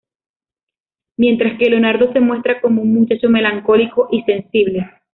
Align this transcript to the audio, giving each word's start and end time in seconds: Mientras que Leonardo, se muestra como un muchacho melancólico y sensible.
Mientras 1.15 1.59
que 1.59 1.69
Leonardo, 1.69 2.11
se 2.11 2.21
muestra 2.21 2.59
como 2.59 2.81
un 2.81 2.91
muchacho 2.91 3.29
melancólico 3.29 4.07
y 4.11 4.23
sensible. 4.23 4.89